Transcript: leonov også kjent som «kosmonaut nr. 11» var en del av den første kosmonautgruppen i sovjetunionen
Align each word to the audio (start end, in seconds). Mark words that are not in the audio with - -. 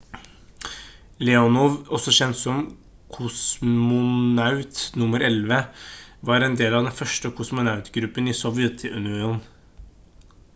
leonov 1.27 1.75
også 1.97 2.13
kjent 2.15 2.39
som 2.39 2.63
«kosmonaut 3.17 4.81
nr. 5.03 5.27
11» 5.29 5.61
var 6.31 6.47
en 6.47 6.59
del 6.63 6.79
av 6.79 6.87
den 6.89 6.99
første 7.03 7.33
kosmonautgruppen 7.41 8.33
i 8.33 8.37
sovjetunionen 8.41 9.39